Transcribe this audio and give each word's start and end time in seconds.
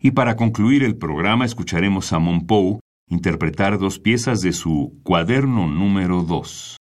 Y 0.00 0.12
para 0.12 0.34
concluir 0.34 0.82
el 0.82 0.96
programa 0.96 1.44
escucharemos 1.44 2.14
a 2.14 2.18
Monpou 2.18 2.80
interpretar 3.08 3.78
dos 3.78 3.98
piezas 3.98 4.40
de 4.40 4.52
su 4.52 4.98
cuaderno 5.02 5.66
número 5.66 6.22
2. 6.22 6.79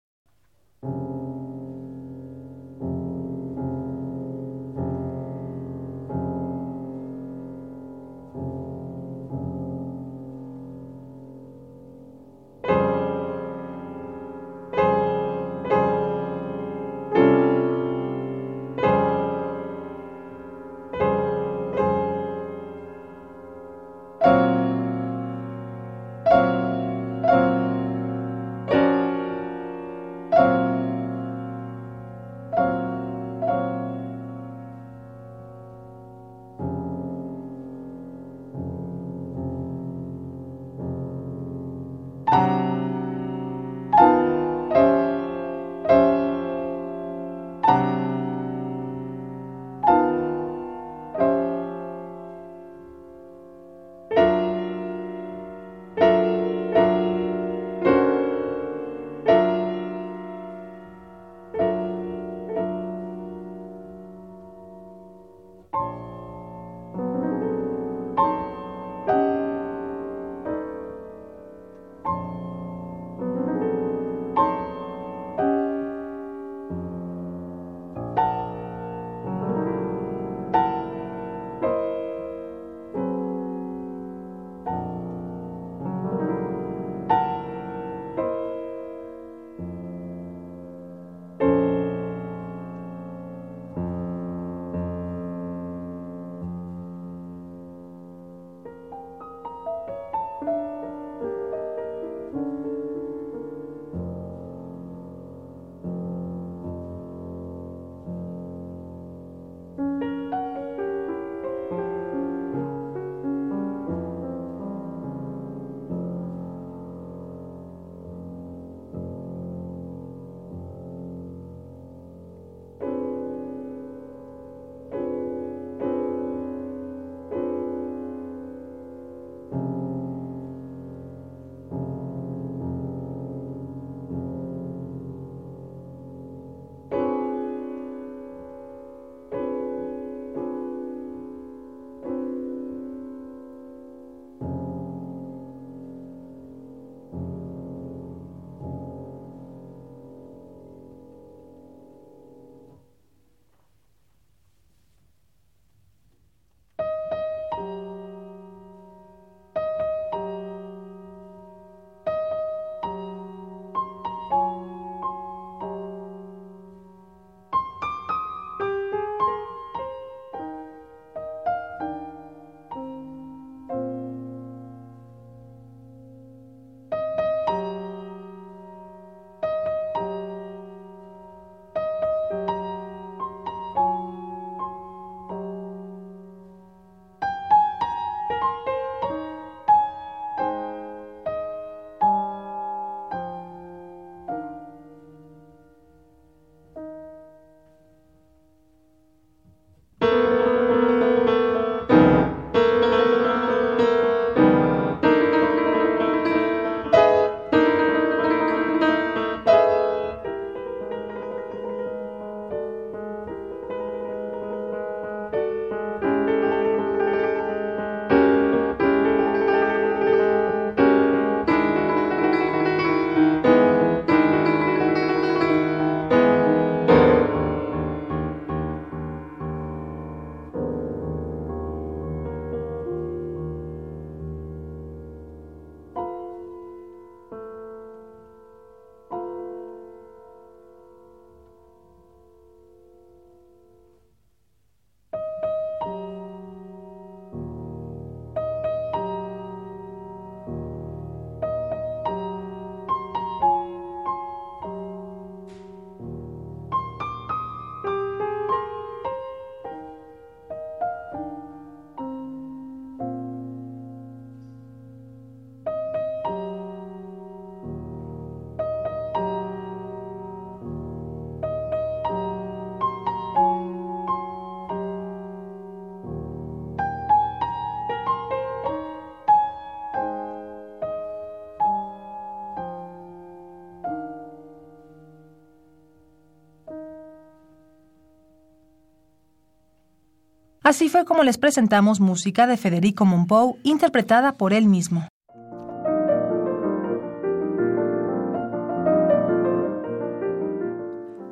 Así 290.70 290.88
fue 290.88 291.04
como 291.04 291.24
les 291.24 291.40
presentamos 291.40 292.00
música 292.00 292.46
de 292.46 292.56
Federico 292.56 293.04
Monpou 293.04 293.58
interpretada 293.64 294.34
por 294.34 294.54
él 294.54 294.68
mismo. 294.68 295.08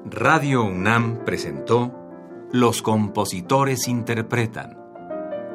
Radio 0.05 0.63
UNAM 0.63 1.23
presentó 1.23 1.93
Los 2.51 2.81
compositores 2.81 3.87
interpretan, 3.87 4.75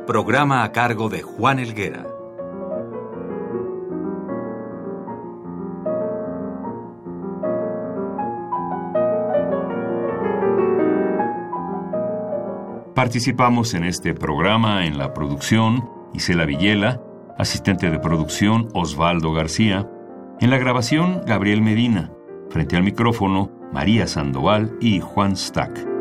programa 0.07 0.63
a 0.63 0.71
cargo 0.71 1.09
de 1.09 1.23
Juan 1.23 1.59
Elguera. 1.59 2.12
Participamos 12.95 13.73
en 13.73 13.85
este 13.85 14.13
programa 14.13 14.85
en 14.85 14.99
la 14.99 15.15
producción 15.15 15.89
Isela 16.13 16.45
Villela, 16.45 17.01
asistente 17.39 17.91
de 17.91 17.99
producción 17.99 18.69
Osvaldo 18.75 19.33
García, 19.33 19.91
en 20.41 20.51
la 20.51 20.59
grabación 20.59 21.23
Gabriel 21.27 21.63
Medina, 21.63 22.13
frente 22.51 22.77
al 22.77 22.83
micrófono 22.83 23.51
María 23.73 24.07
Sandoval 24.07 24.77
y 24.79 25.01
Juan 25.01 25.39
Stack. 25.39 25.92